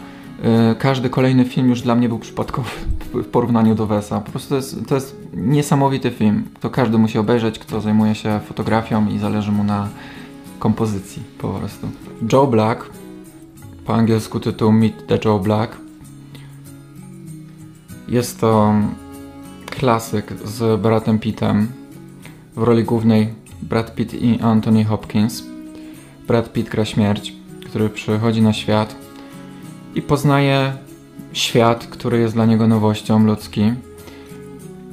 każdy 0.78 1.10
kolejny 1.10 1.44
film 1.44 1.68
już 1.68 1.82
dla 1.82 1.94
mnie 1.94 2.08
był 2.08 2.18
przypadkowy 2.18 2.70
w 3.14 3.24
porównaniu 3.24 3.74
do 3.74 3.86
Wesa. 3.86 4.20
Po 4.20 4.30
prostu 4.30 4.48
to 4.48 4.56
jest, 4.56 4.88
to 4.88 4.94
jest 4.94 5.16
niesamowity 5.34 6.10
film. 6.10 6.44
To 6.60 6.70
każdy 6.70 6.98
musi 6.98 7.18
obejrzeć, 7.18 7.58
kto 7.58 7.80
zajmuje 7.80 8.14
się 8.14 8.40
fotografią 8.46 9.08
i 9.08 9.18
zależy 9.18 9.52
mu 9.52 9.64
na 9.64 9.88
kompozycji 10.58 11.22
po 11.38 11.48
prostu. 11.48 11.88
Joe 12.32 12.46
Black, 12.46 12.90
po 13.84 13.94
angielsku 13.94 14.40
tytuł 14.40 14.72
Meet 14.72 15.06
the 15.06 15.18
Joe 15.24 15.38
Black. 15.38 15.76
Jest 18.08 18.40
to 18.40 18.74
klasyk 19.66 20.32
z 20.44 20.80
Bradem 20.80 21.18
Pittem 21.18 21.68
w 22.56 22.62
roli 22.62 22.84
głównej 22.84 23.28
Brad 23.62 23.94
Pitt 23.94 24.14
i 24.14 24.40
Anthony 24.40 24.84
Hopkins. 24.84 25.44
Brad 26.26 26.52
Pitt 26.52 26.68
gra 26.68 26.84
śmierć, 26.84 27.32
który 27.66 27.88
przychodzi 27.88 28.42
na 28.42 28.52
świat 28.52 29.09
i 29.94 30.02
poznaje 30.02 30.72
świat, 31.32 31.86
który 31.86 32.20
jest 32.20 32.34
dla 32.34 32.46
niego 32.46 32.66
nowością 32.66 33.24
ludzki, 33.24 33.72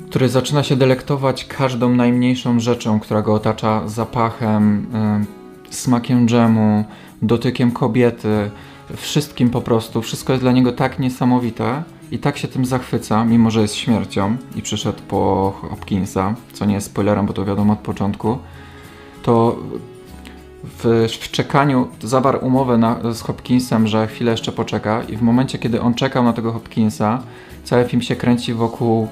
który 0.10 0.30
zaczyna 0.30 0.64
się 0.64 0.76
delektować 0.76 1.46
każdą 1.46 1.90
najmniejszą 1.90 2.60
rzeczą, 2.60 3.00
która 3.00 3.22
go 3.22 3.34
otacza 3.34 3.88
zapachem, 3.88 4.88
y, 5.70 5.74
smakiem 5.76 6.28
dżemu, 6.28 6.86
dotykiem 7.22 7.72
kobiety, 7.72 8.52
wszystkim 8.96 9.50
po 9.50 9.62
prostu. 9.62 10.02
Wszystko 10.02 10.34
jest 10.34 10.44
dla 10.44 10.52
niego 10.52 10.72
tak 10.72 11.00
niesamowite 11.00 11.84
i 12.12 12.20
tak 12.20 12.38
się 12.38 12.48
tym 12.48 12.66
zachwyca, 12.66 13.26
mimo 13.26 13.52
że 13.52 13.62
jest 13.62 13.76
śmiercią 13.76 14.38
i 14.56 14.62
przyszedł 14.62 15.00
po 15.08 15.54
Hopkinsa, 15.62 16.36
co 16.54 16.66
nie 16.66 16.74
jest 16.74 16.88
spoilerem, 16.88 17.26
bo 17.26 17.34
to 17.34 17.46
wiadomo 17.46 17.74
od 17.74 17.80
początku, 17.80 18.38
to 19.24 19.58
w, 20.80 21.08
w 21.22 21.32
czekaniu 21.32 21.88
zawarł 22.04 22.46
umowę 22.46 22.78
na, 22.78 23.14
z 23.14 23.22
Hopkinsem, 23.22 23.88
że 23.88 24.08
chwilę 24.08 24.32
jeszcze 24.32 24.52
poczeka 24.52 25.04
i 25.04 25.18
w 25.18 25.22
momencie, 25.22 25.58
kiedy 25.58 25.82
on 25.82 25.94
czekał 25.94 26.24
na 26.24 26.34
tego 26.34 26.52
Hopkinsa, 26.52 27.24
cały 27.64 27.86
film 27.86 28.02
się 28.02 28.16
kręci 28.16 28.54
wokół 28.54 29.08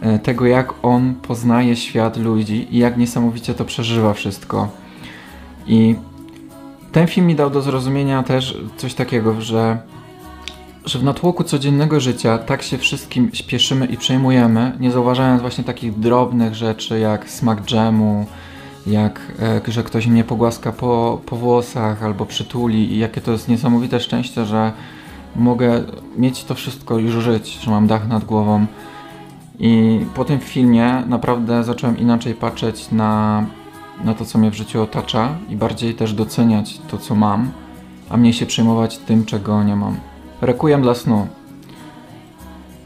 e, 0.00 0.18
tego, 0.18 0.46
jak 0.46 0.74
on 0.82 1.14
poznaje 1.14 1.76
świat 1.76 2.16
ludzi 2.16 2.68
i 2.70 2.78
jak 2.78 2.96
niesamowicie 2.96 3.54
to 3.54 3.64
przeżywa 3.64 4.14
wszystko. 4.14 4.68
I 5.66 5.94
ten 6.92 7.06
film 7.06 7.26
mi 7.26 7.34
dał 7.34 7.50
do 7.50 7.62
zrozumienia 7.62 8.22
też 8.22 8.58
coś 8.76 8.94
takiego, 8.94 9.40
że, 9.40 9.78
że 10.84 10.98
w 10.98 11.04
natłoku 11.04 11.44
codziennego 11.44 12.00
życia 12.00 12.38
tak 12.38 12.62
się 12.62 12.78
wszystkim 12.78 13.30
śpieszymy 13.32 13.86
i 13.86 13.96
przejmujemy, 13.96 14.76
nie 14.80 14.90
zauważając 14.90 15.40
właśnie 15.40 15.64
takich 15.64 15.98
drobnych 15.98 16.54
rzeczy 16.54 16.98
jak 16.98 17.30
smak 17.30 17.62
dżemu, 17.64 18.26
jak 18.86 19.20
e, 19.68 19.72
że 19.72 19.82
ktoś 19.82 20.06
mnie 20.06 20.24
pogłaska 20.24 20.72
po, 20.72 21.20
po 21.26 21.36
włosach 21.36 22.02
albo 22.02 22.26
przytuli 22.26 22.92
i 22.92 22.98
jakie 22.98 23.20
to 23.20 23.32
jest 23.32 23.48
niesamowite 23.48 24.00
szczęście, 24.00 24.44
że 24.44 24.72
mogę 25.36 25.84
mieć 26.16 26.44
to 26.44 26.54
wszystko 26.54 26.98
już 26.98 27.24
żyć, 27.24 27.58
że 27.62 27.70
mam 27.70 27.86
dach 27.86 28.08
nad 28.08 28.24
głową. 28.24 28.66
I 29.58 30.00
po 30.14 30.24
tym 30.24 30.40
filmie 30.40 31.02
naprawdę 31.06 31.64
zacząłem 31.64 31.98
inaczej 31.98 32.34
patrzeć 32.34 32.90
na, 32.90 33.44
na 34.04 34.14
to, 34.14 34.24
co 34.24 34.38
mnie 34.38 34.50
w 34.50 34.54
życiu 34.54 34.82
otacza 34.82 35.28
i 35.48 35.56
bardziej 35.56 35.94
też 35.94 36.12
doceniać 36.12 36.78
to, 36.78 36.98
co 36.98 37.14
mam, 37.14 37.50
a 38.10 38.16
mniej 38.16 38.32
się 38.32 38.46
przejmować 38.46 38.98
tym, 38.98 39.24
czego 39.24 39.62
nie 39.62 39.76
mam. 39.76 39.96
Requiem 40.40 40.82
dla 40.82 40.94
snu. 40.94 41.26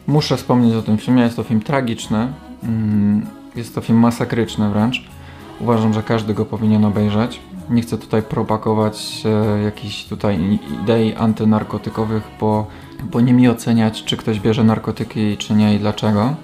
Muszę 0.06 0.36
wspomnieć 0.36 0.74
o 0.74 0.82
tym 0.82 0.98
filmie, 0.98 1.22
jest 1.22 1.36
to 1.36 1.42
film 1.42 1.60
tragiczny, 1.60 2.28
mm, 2.62 3.26
jest 3.56 3.74
to 3.74 3.80
film 3.80 3.98
masakryczny 3.98 4.70
wręcz. 4.70 5.15
Uważam, 5.60 5.94
że 5.94 6.02
każdy 6.02 6.34
go 6.34 6.44
powinien 6.44 6.84
obejrzeć. 6.84 7.40
Nie 7.70 7.82
chcę 7.82 7.98
tutaj 7.98 8.22
propagować 8.22 9.22
e, 9.24 9.62
jakichś 9.62 10.04
tutaj 10.04 10.58
idei 10.82 11.14
antynarkotykowych, 11.14 12.22
bo, 12.40 12.66
bo 13.02 13.20
nie 13.20 13.32
mi 13.32 13.48
oceniać, 13.48 14.04
czy 14.04 14.16
ktoś 14.16 14.40
bierze 14.40 14.64
narkotyki, 14.64 15.36
czy 15.36 15.54
nie 15.54 15.74
i 15.74 15.78
dlaczego. 15.78 16.34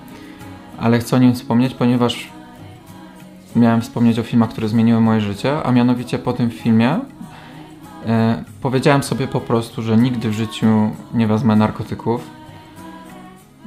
Ale 0.79 0.99
chcę 0.99 1.17
o 1.17 1.19
nim 1.19 1.35
wspomnieć, 1.35 1.75
ponieważ 1.75 2.29
miałem 3.57 3.81
wspomnieć 3.81 4.19
o 4.19 4.23
filmach, 4.23 4.51
które 4.51 4.69
zmieniły 4.69 5.01
moje 5.01 5.21
życie, 5.21 5.63
a 5.63 5.73
mianowicie 5.73 6.19
po 6.19 6.33
tym 6.33 6.51
filmie 6.51 7.01
e, 8.07 8.45
powiedziałem 8.63 9.03
sobie 9.03 9.29
po 9.29 9.41
prostu, 9.41 9.83
że 9.83 9.97
nigdy 9.97 10.29
w 10.29 10.33
życiu 10.33 10.91
nie 11.15 11.27
wezmę 11.27 11.57
narkotyków 11.57 12.31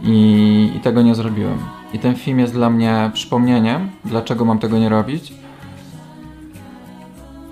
i, 0.03 0.71
i 0.75 0.79
tego 0.79 1.01
nie 1.01 1.15
zrobiłem. 1.15 1.57
I 1.95 1.99
ten 1.99 2.15
film 2.15 2.39
jest 2.39 2.53
dla 2.53 2.69
mnie 2.69 3.11
przypomnieniem, 3.13 3.89
dlaczego 4.05 4.45
mam 4.45 4.59
tego 4.59 4.79
nie 4.79 4.89
robić. 4.89 5.33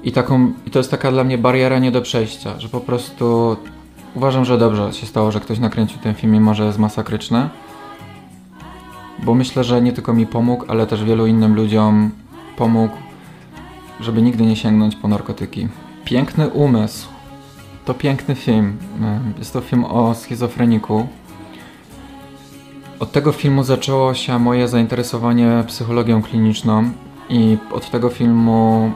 I, 0.03 0.11
taką, 0.11 0.53
I 0.65 0.71
to 0.71 0.79
jest 0.79 0.91
taka 0.91 1.11
dla 1.11 1.23
mnie 1.23 1.37
bariera 1.37 1.79
nie 1.79 1.91
do 1.91 2.01
przejścia, 2.01 2.59
że 2.59 2.69
po 2.69 2.79
prostu 2.79 3.57
uważam, 4.15 4.45
że 4.45 4.57
dobrze 4.57 4.93
się 4.93 5.05
stało, 5.05 5.31
że 5.31 5.39
ktoś 5.39 5.59
nakręcił 5.59 5.99
ten 5.99 6.15
film, 6.15 6.33
mimo 6.33 6.53
że 6.53 6.65
jest 6.65 6.79
masakryczny. 6.79 7.49
Bo 9.23 9.35
myślę, 9.35 9.63
że 9.63 9.81
nie 9.81 9.93
tylko 9.93 10.13
mi 10.13 10.25
pomógł, 10.27 10.65
ale 10.67 10.87
też 10.87 11.03
wielu 11.03 11.27
innym 11.27 11.55
ludziom 11.55 12.11
pomógł, 12.57 12.95
żeby 13.99 14.21
nigdy 14.21 14.45
nie 14.45 14.55
sięgnąć 14.55 14.95
po 14.95 15.07
narkotyki. 15.07 15.67
Piękny 16.05 16.49
umysł. 16.49 17.07
To 17.85 17.93
piękny 17.93 18.35
film. 18.35 18.77
Jest 19.37 19.53
to 19.53 19.61
film 19.61 19.85
o 19.85 20.15
schizofreniku, 20.15 21.07
od 23.03 23.11
tego 23.11 23.31
filmu 23.31 23.63
zaczęło 23.63 24.13
się 24.13 24.39
moje 24.39 24.67
zainteresowanie 24.67 25.63
psychologią 25.67 26.21
kliniczną 26.21 26.91
i 27.29 27.57
od 27.71 27.91
tego 27.91 28.09
filmu 28.09 28.91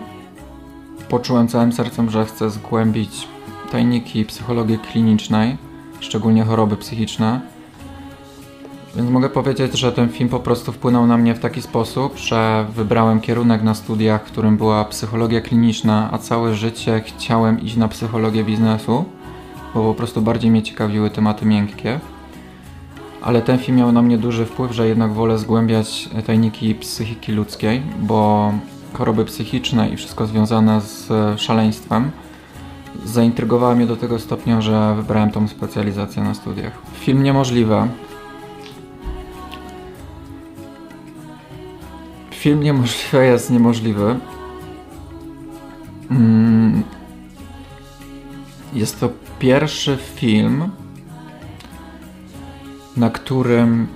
poczułem 1.10 1.48
całym 1.48 1.72
sercem, 1.72 2.10
że 2.10 2.26
chcę 2.26 2.50
zgłębić 2.50 3.28
tajniki 3.72 4.26
psychologii 4.26 4.80
klinicznej, 4.80 5.58
szczególnie 6.00 6.44
choroby 6.44 6.78
psychiczne. 6.78 7.42
Więc 8.96 9.10
mogę 9.10 9.30
powiedzieć, 9.30 9.80
że 9.80 9.92
ten 9.92 10.10
film 10.10 10.30
po 10.30 10.40
prostu 10.40 10.72
wpłynął 10.72 11.08
na 11.08 11.18
mnie 11.18 11.36
w 11.36 11.40
taki 11.40 11.62
sposób, 11.62 12.18
że 12.18 12.66
wybrałem 12.76 13.22
kierunek 13.22 13.64
na 13.64 13.74
studiach, 13.74 14.24
którym 14.24 14.58
była 14.58 14.86
psychologia 14.86 15.42
kliniczna, 15.42 16.10
a 16.12 16.18
całe 16.18 16.56
życie 16.56 17.02
chciałem 17.06 17.62
iść 17.62 17.76
na 17.76 17.88
psychologię 17.88 18.44
biznesu, 18.44 19.06
bo 19.74 19.84
po 19.84 19.94
prostu 19.94 20.22
bardziej 20.22 20.52
mnie 20.52 20.64
ciekawiły 20.64 21.10
tematy 21.10 21.46
miękkie. 21.46 22.00
Ale 23.22 23.42
ten 23.42 23.58
film 23.58 23.78
miał 23.78 23.92
na 23.92 24.02
mnie 24.02 24.18
duży 24.18 24.46
wpływ, 24.46 24.72
że 24.72 24.88
jednak 24.88 25.14
wolę 25.14 25.38
zgłębiać 25.38 26.10
tajniki 26.26 26.76
psychiki 26.76 27.32
ludzkiej, 27.32 27.82
bo 28.00 28.54
choroby 28.94 29.26
psychiczne 29.26 29.90
i 29.90 29.98
wszystko 29.98 30.28
związane 30.28 30.82
z 30.82 31.10
szaleństwem 31.40 32.12
zaintrygowało 33.06 33.76
mnie 33.76 33.88
do 33.88 33.98
tego 33.98 34.20
stopnia, 34.20 34.62
że 34.62 34.96
wybrałem 34.96 35.32
tą 35.32 35.48
specjalizację 35.48 36.24
na 36.24 36.34
studiach. 36.34 36.74
Film 36.94 37.24
niemożliwy. 37.24 37.76
Film 42.32 42.64
niemożliwy 42.64 43.26
jest 43.26 43.52
niemożliwy. 43.52 44.20
Mm. 46.12 46.84
Jest 48.74 49.00
to 49.00 49.10
pierwszy 49.40 49.98
film, 50.16 50.70
na 52.98 53.10
którym 53.10 53.88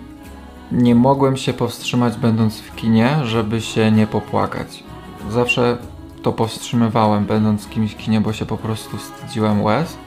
nie 0.72 0.96
mogłem 0.96 1.38
się 1.38 1.54
powstrzymać 1.54 2.18
będąc 2.18 2.60
w 2.60 2.76
kinie, 2.76 3.18
żeby 3.24 3.62
się 3.62 3.92
nie 3.92 4.08
popłakać. 4.08 4.84
Zawsze 5.30 5.78
to 6.22 6.32
powstrzymywałem 6.32 7.26
będąc 7.26 7.68
kimś 7.68 7.92
w 7.92 7.98
kinie, 7.98 8.22
bo 8.22 8.34
się 8.34 8.46
po 8.46 8.58
prostu 8.58 8.98
wstydziłem 8.98 9.64
łez. 9.64 9.98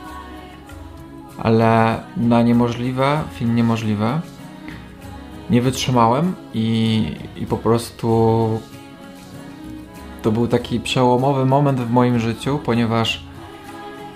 Ale 1.38 2.00
na 2.16 2.42
niemożliwe, 2.42 3.22
film 3.34 3.54
niemożliwe, 3.54 4.20
nie 5.50 5.62
wytrzymałem 5.62 6.34
i, 6.54 7.06
i 7.36 7.46
po 7.46 7.56
prostu 7.56 8.60
to 10.22 10.32
był 10.32 10.48
taki 10.48 10.80
przełomowy 10.80 11.46
moment 11.46 11.80
w 11.80 11.90
moim 11.90 12.18
życiu, 12.18 12.58
ponieważ 12.64 13.24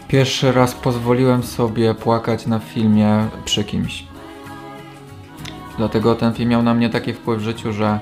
pierwszy 0.09 0.53
raz 0.53 0.75
pozwoliłem 0.75 1.43
sobie 1.43 1.95
płakać 1.95 2.47
na 2.47 2.59
filmie 2.59 3.29
przy 3.45 3.65
kimś. 3.65 4.09
Dlatego 5.79 6.15
ten 6.15 6.35
film 6.35 6.51
miał 6.51 6.63
na 6.63 6.75
mnie 6.75 6.91
taki 6.91 7.13
wpływ 7.13 7.41
w 7.41 7.43
życiu, 7.43 7.73
że, 7.73 8.01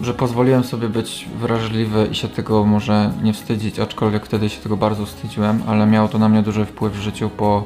że 0.00 0.14
pozwoliłem 0.14 0.64
sobie 0.64 0.88
być 0.88 1.28
wrażliwy 1.40 2.08
i 2.10 2.14
się 2.14 2.28
tego 2.28 2.64
może 2.64 3.12
nie 3.22 3.32
wstydzić, 3.32 3.78
aczkolwiek 3.78 4.26
wtedy 4.26 4.48
się 4.48 4.60
tego 4.60 4.76
bardzo 4.76 5.06
wstydziłem, 5.06 5.62
ale 5.66 5.86
miało 5.86 6.08
to 6.08 6.18
na 6.18 6.28
mnie 6.28 6.42
duży 6.42 6.64
wpływ 6.64 6.92
w 6.92 7.00
życiu, 7.00 7.30
bo 7.38 7.64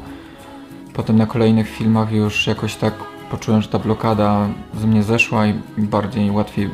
potem 0.94 1.16
na 1.18 1.26
kolejnych 1.26 1.68
filmach 1.68 2.12
już 2.12 2.46
jakoś 2.46 2.76
tak 2.76 2.94
poczułem, 3.30 3.62
że 3.62 3.68
ta 3.68 3.78
blokada 3.78 4.48
ze 4.74 4.86
mnie 4.86 5.02
zeszła 5.02 5.46
i 5.46 5.54
bardziej 5.78 6.30
łatwiej 6.30 6.70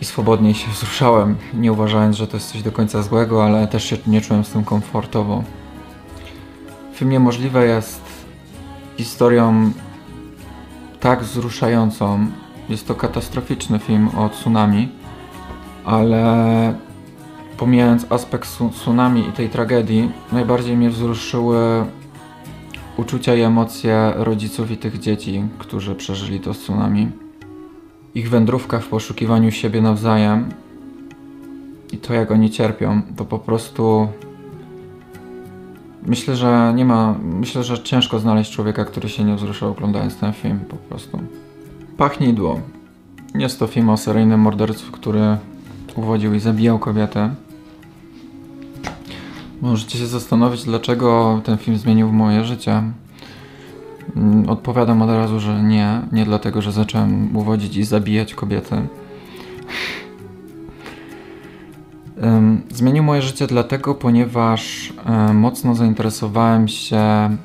i 0.00 0.04
swobodniej 0.04 0.54
się 0.54 0.70
wzruszałem, 0.70 1.36
nie 1.54 1.72
uważając, 1.72 2.16
że 2.16 2.26
to 2.26 2.36
jest 2.36 2.52
coś 2.52 2.62
do 2.62 2.72
końca 2.72 3.02
złego, 3.02 3.44
ale 3.44 3.68
też 3.68 3.84
się 3.84 3.96
nie 4.06 4.20
czułem 4.20 4.44
z 4.44 4.50
tym 4.50 4.64
komfortowo. 4.64 5.42
Film 6.92 7.10
Niemożliwe 7.10 7.66
jest 7.66 8.02
historią 8.96 9.72
tak 11.00 11.22
wzruszającą. 11.22 12.26
Jest 12.68 12.88
to 12.88 12.94
katastroficzny 12.94 13.78
film 13.78 14.08
o 14.16 14.28
tsunami, 14.28 14.88
ale 15.84 16.74
pomijając 17.56 18.12
aspekt 18.12 18.48
tsunami 18.72 19.28
i 19.28 19.32
tej 19.32 19.48
tragedii, 19.48 20.10
najbardziej 20.32 20.76
mnie 20.76 20.90
wzruszyły 20.90 21.84
uczucia 22.96 23.34
i 23.34 23.40
emocje 23.40 24.12
rodziców 24.16 24.70
i 24.70 24.76
tych 24.76 24.98
dzieci, 24.98 25.42
którzy 25.58 25.94
przeżyli 25.94 26.40
to 26.40 26.54
tsunami. 26.54 27.10
Ich 28.14 28.30
wędrówka 28.30 28.78
w 28.78 28.86
poszukiwaniu 28.86 29.50
siebie 29.50 29.80
nawzajem 29.80 30.48
i 31.92 31.98
to, 31.98 32.14
jak 32.14 32.30
oni 32.30 32.50
cierpią, 32.50 33.02
to 33.16 33.24
po 33.24 33.38
prostu 33.38 34.08
Myślę, 36.02 36.36
że 36.36 36.72
nie 36.76 36.84
ma. 36.84 37.14
Myślę, 37.22 37.64
że 37.64 37.82
ciężko 37.82 38.18
znaleźć 38.18 38.52
człowieka, 38.52 38.84
który 38.84 39.08
się 39.08 39.24
nie 39.24 39.34
wzruszał 39.34 39.70
oglądając 39.70 40.16
ten 40.16 40.32
film 40.32 40.60
po 40.68 40.76
prostu. 40.76 41.18
Pachnidło. 41.96 42.60
Jest 43.34 43.58
to 43.58 43.66
film 43.66 43.90
o 43.90 43.96
seryjnym 43.96 44.40
mordercu, 44.40 44.92
który 44.92 45.36
uwodził 45.96 46.34
i 46.34 46.40
zabijał 46.40 46.78
kobietę. 46.78 47.34
Możecie 49.62 49.98
się 49.98 50.06
zastanowić, 50.06 50.64
dlaczego 50.64 51.40
ten 51.44 51.58
film 51.58 51.78
zmienił 51.78 52.12
moje 52.12 52.44
życie. 52.44 52.82
Mm, 54.16 54.50
odpowiadam 54.50 55.02
od 55.02 55.10
razu, 55.10 55.40
że 55.40 55.62
nie. 55.62 56.00
Nie 56.12 56.24
dlatego, 56.24 56.62
że 56.62 56.72
zacząłem 56.72 57.36
uwodzić 57.36 57.76
i 57.76 57.84
zabijać 57.84 58.34
kobiety. 58.34 58.82
Zmienił 62.70 63.02
moje 63.02 63.22
życie 63.22 63.46
dlatego, 63.46 63.94
ponieważ 63.94 64.92
mocno 65.34 65.74
zainteresowałem 65.74 66.68
się 66.68 67.36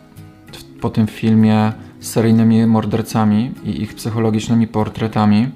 po 0.81 0.89
tym 0.89 1.07
filmie 1.07 1.73
seryjnymi 1.99 2.65
mordercami 2.65 3.51
i 3.63 3.81
ich 3.81 3.95
psychologicznymi 3.95 4.67
portretami. 4.67 5.47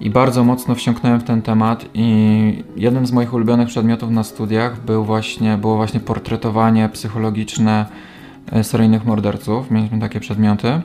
I 0.00 0.10
bardzo 0.10 0.44
mocno 0.44 0.74
wsiąknąłem 0.74 1.20
w 1.20 1.24
ten 1.24 1.42
temat 1.42 1.84
i 1.94 2.64
jednym 2.76 3.06
z 3.06 3.12
moich 3.12 3.34
ulubionych 3.34 3.68
przedmiotów 3.68 4.10
na 4.10 4.24
studiach 4.24 4.84
był 4.84 5.04
właśnie, 5.04 5.56
było 5.56 5.76
właśnie 5.76 6.00
portretowanie 6.00 6.88
psychologiczne 6.88 7.86
e, 8.52 8.64
seryjnych 8.64 9.04
morderców. 9.04 9.70
Mieliśmy 9.70 10.00
takie 10.00 10.20
przedmioty. 10.20 10.80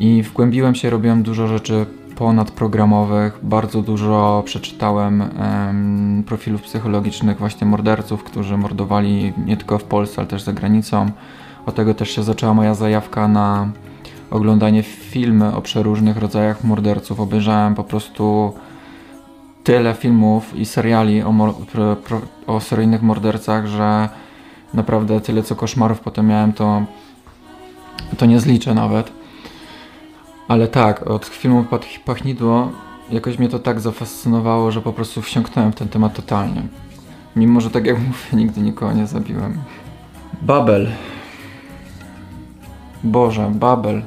I 0.00 0.22
wgłębiłem 0.22 0.74
się, 0.74 0.90
robiłem 0.90 1.22
dużo 1.22 1.46
rzeczy 1.46 1.86
ponadprogramowych. 2.16 3.38
Bardzo 3.42 3.82
dużo 3.82 4.42
przeczytałem 4.46 5.20
um, 5.20 6.24
profilów 6.26 6.62
psychologicznych 6.62 7.38
właśnie 7.38 7.66
morderców, 7.66 8.24
którzy 8.24 8.56
mordowali 8.56 9.32
nie 9.46 9.56
tylko 9.56 9.78
w 9.78 9.84
Polsce, 9.84 10.18
ale 10.18 10.26
też 10.26 10.42
za 10.42 10.52
granicą. 10.52 11.10
Od 11.66 11.74
tego 11.74 11.94
też 11.94 12.10
się 12.10 12.22
zaczęła 12.22 12.54
moja 12.54 12.74
zajawka 12.74 13.28
na 13.28 13.68
oglądanie 14.30 14.82
filmy 14.82 15.56
o 15.56 15.62
przeróżnych 15.62 16.16
rodzajach 16.16 16.64
morderców. 16.64 17.20
Obejrzałem 17.20 17.74
po 17.74 17.84
prostu 17.84 18.52
tyle 19.64 19.94
filmów 19.94 20.56
i 20.56 20.66
seriali 20.66 21.22
o, 21.22 21.54
o 22.46 22.60
seryjnych 22.60 23.02
mordercach, 23.02 23.66
że 23.66 24.08
naprawdę 24.74 25.20
tyle 25.20 25.42
co 25.42 25.56
koszmarów 25.56 26.00
potem 26.00 26.26
miałem, 26.26 26.52
to, 26.52 26.82
to 28.16 28.26
nie 28.26 28.40
zliczę 28.40 28.74
nawet. 28.74 29.23
Ale 30.48 30.68
tak, 30.68 31.06
od 31.10 31.26
filmu 31.26 31.64
Pachnidło 32.04 32.72
jakoś 33.10 33.38
mnie 33.38 33.48
to 33.48 33.58
tak 33.58 33.80
zafascynowało, 33.80 34.70
że 34.70 34.80
po 34.80 34.92
prostu 34.92 35.22
wsiąknąłem 35.22 35.72
w 35.72 35.74
ten 35.74 35.88
temat 35.88 36.14
totalnie. 36.14 36.62
Mimo, 37.36 37.60
że 37.60 37.70
tak 37.70 37.86
jak 37.86 37.98
mówię, 38.06 38.16
nigdy 38.32 38.60
nikogo 38.60 38.92
nie 38.92 39.06
zabiłem. 39.06 39.62
Babel. 40.42 40.90
Boże, 43.04 43.52
Babel. 43.54 44.02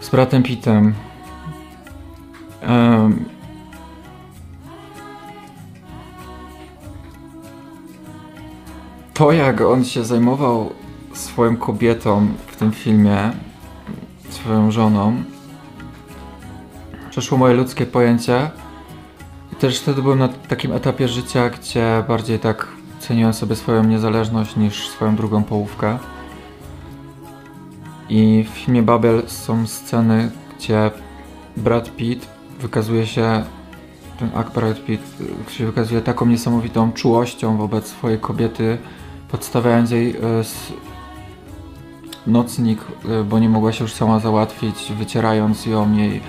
Z 0.00 0.10
bratem 0.10 0.42
Pittem. 0.42 0.94
Um, 2.68 3.24
to, 9.14 9.32
jak 9.32 9.60
on 9.60 9.84
się 9.84 10.04
zajmował 10.04 10.70
swoją 11.12 11.56
kobietą 11.56 12.28
w 12.46 12.56
tym 12.56 12.72
filmie, 12.72 13.32
swoją 14.42 14.70
żoną. 14.70 15.22
Przeszło 17.10 17.38
moje 17.38 17.54
ludzkie 17.54 17.86
pojęcie. 17.86 18.50
I 19.52 19.56
też 19.56 19.80
wtedy 19.80 20.02
byłem 20.02 20.18
na 20.18 20.28
takim 20.28 20.72
etapie 20.72 21.08
życia, 21.08 21.50
gdzie 21.50 22.04
bardziej 22.08 22.38
tak 22.38 22.68
ceniłem 22.98 23.32
sobie 23.32 23.56
swoją 23.56 23.84
niezależność 23.84 24.56
niż 24.56 24.88
swoją 24.88 25.16
drugą 25.16 25.42
połówkę. 25.42 25.98
I 28.08 28.44
w 28.44 28.48
filmie 28.48 28.82
Babel 28.82 29.22
są 29.26 29.66
sceny, 29.66 30.30
gdzie 30.58 30.90
Brad 31.56 31.96
Pitt 31.96 32.28
wykazuje 32.60 33.06
się, 33.06 33.44
ten 34.18 34.30
akt 34.34 34.54
Brad 34.54 34.84
Pitt 34.84 35.02
się 35.48 35.66
wykazuje 35.66 36.00
taką 36.00 36.26
niesamowitą 36.26 36.92
czułością 36.92 37.56
wobec 37.56 37.86
swojej 37.86 38.18
kobiety, 38.18 38.78
podstawiając 39.28 39.90
jej 39.90 40.10
e, 40.10 40.44
nocnik, 42.26 42.80
y, 43.20 43.24
bo 43.24 43.38
nie 43.38 43.48
mogła 43.48 43.72
się 43.72 43.84
już 43.84 43.92
sama 43.92 44.18
załatwić, 44.18 44.92
wycierając 44.98 45.66
ją 45.66 45.92
jej, 45.92 46.20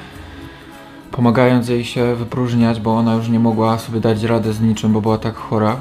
pomagając 1.11 1.69
jej 1.69 1.85
się 1.85 2.15
wypróżniać, 2.15 2.79
bo 2.79 2.97
ona 2.97 3.13
już 3.13 3.29
nie 3.29 3.39
mogła 3.39 3.79
sobie 3.79 3.99
dać 3.99 4.23
rady 4.23 4.53
z 4.53 4.61
niczym, 4.61 4.93
bo 4.93 5.01
była 5.01 5.17
tak 5.17 5.35
chora. 5.35 5.77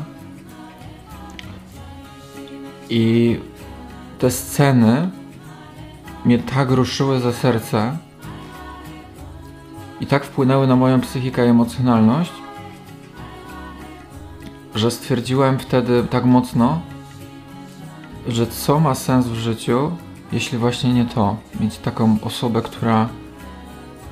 I 2.90 3.36
te 4.18 4.30
sceny 4.30 5.10
mnie 6.24 6.38
tak 6.38 6.70
ruszyły 6.70 7.20
za 7.20 7.32
serce 7.32 7.96
i 10.00 10.06
tak 10.06 10.24
wpłynęły 10.24 10.66
na 10.66 10.76
moją 10.76 11.00
psychikę 11.00 11.46
i 11.46 11.48
emocjonalność, 11.48 12.32
że 14.74 14.90
stwierdziłem 14.90 15.58
wtedy 15.58 16.04
tak 16.10 16.24
mocno, 16.24 16.80
że 18.28 18.46
co 18.46 18.80
ma 18.80 18.94
sens 18.94 19.26
w 19.26 19.34
życiu, 19.34 19.90
jeśli 20.32 20.58
właśnie 20.58 20.92
nie 20.92 21.04
to. 21.04 21.36
Mieć 21.60 21.78
taką 21.78 22.16
osobę, 22.22 22.62
która 22.62 23.08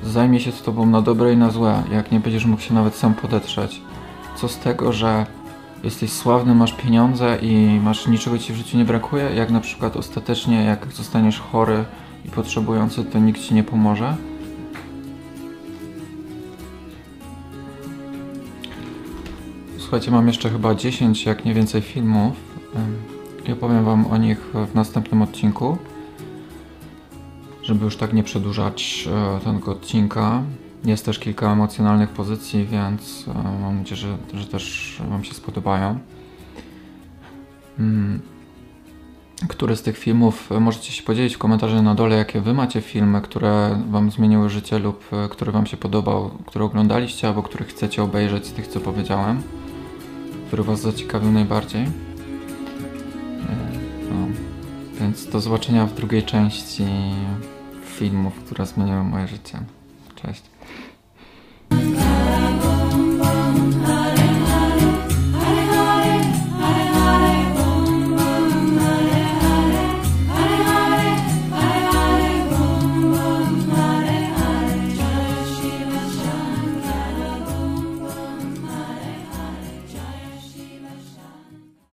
zajmie 0.03 0.39
się 0.39 0.51
z 0.51 0.61
tobą 0.61 0.85
na 0.85 1.01
dobre 1.01 1.33
i 1.33 1.37
na 1.37 1.51
złe, 1.51 1.83
jak 1.91 2.11
nie 2.11 2.19
będziesz 2.19 2.45
mógł 2.45 2.61
się 2.61 2.73
nawet 2.73 2.95
sam 2.95 3.13
podetrzeć. 3.13 3.81
Co 4.35 4.47
z 4.47 4.57
tego, 4.57 4.93
że 4.93 5.25
jesteś 5.83 6.11
sławny, 6.11 6.55
masz 6.55 6.73
pieniądze 6.73 7.37
i 7.41 7.79
masz 7.83 8.07
niczego 8.07 8.37
ci 8.37 8.53
w 8.53 8.55
życiu 8.55 8.77
nie 8.77 8.85
brakuje, 8.85 9.23
jak 9.35 9.49
na 9.49 9.59
przykład 9.59 9.97
ostatecznie 9.97 10.63
jak 10.63 10.93
zostaniesz 10.93 11.39
chory 11.39 11.85
i 12.25 12.29
potrzebujący, 12.29 13.03
to 13.03 13.19
nikt 13.19 13.41
ci 13.41 13.53
nie 13.53 13.63
pomoże. 13.63 14.15
Słuchajcie, 19.77 20.11
mam 20.11 20.27
jeszcze 20.27 20.49
chyba 20.49 20.75
10, 20.75 21.25
jak 21.25 21.45
nie 21.45 21.53
więcej 21.53 21.81
filmów 21.81 22.33
i 23.47 23.51
opowiem 23.51 23.85
wam 23.85 24.07
o 24.07 24.17
nich 24.17 24.39
w 24.71 24.75
następnym 24.75 25.21
odcinku, 25.21 25.77
żeby 27.63 27.85
już 27.85 27.97
tak 27.97 28.13
nie 28.13 28.23
przedłużać 28.23 29.09
e, 29.37 29.39
tego 29.39 29.71
odcinka. 29.71 30.43
Jest 30.85 31.05
też 31.05 31.19
kilka 31.19 31.51
emocjonalnych 31.51 32.09
pozycji, 32.09 32.65
więc 32.65 33.25
e, 33.27 33.61
mam 33.61 33.77
nadzieję, 33.77 34.01
że, 34.01 34.17
że 34.33 34.45
też 34.45 34.97
wam 35.09 35.23
się 35.23 35.33
spodobają. 35.33 35.99
Mm. 37.79 38.19
Który 39.47 39.75
z 39.75 39.81
tych 39.81 39.97
filmów 39.97 40.49
możecie 40.59 40.91
się 40.91 41.03
podzielić 41.03 41.35
w 41.35 41.37
komentarzu 41.37 41.81
na 41.81 41.95
dole, 41.95 42.15
jakie 42.15 42.41
wy 42.41 42.53
macie 42.53 42.81
filmy, 42.81 43.21
które 43.21 43.83
wam 43.89 44.11
zmieniły 44.11 44.49
życie 44.49 44.79
lub 44.79 45.03
e, 45.13 45.29
który 45.29 45.51
wam 45.51 45.65
się 45.65 45.77
podobał, 45.77 46.31
które 46.45 46.65
oglądaliście 46.65 47.27
albo 47.27 47.43
który 47.43 47.65
chcecie 47.65 48.03
obejrzeć 48.03 48.47
z 48.47 48.53
tych, 48.53 48.67
co 48.67 48.79
powiedziałem, 48.79 49.41
który 50.47 50.63
was 50.63 50.81
zaciekawił 50.81 51.31
najbardziej. 51.31 52.10
No. 54.09 54.27
Więc 54.99 55.27
do 55.27 55.39
zobaczenia 55.41 55.85
w 55.85 55.93
drugiej 55.93 56.23
części 56.23 56.85
filmów, 57.85 58.33
które 58.45 58.65
zmieniły 58.65 59.03
moje 59.03 59.27
życie. 59.27 59.59
Cześć. 60.15 60.50